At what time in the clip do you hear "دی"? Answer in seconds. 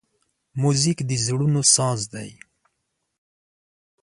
2.13-2.31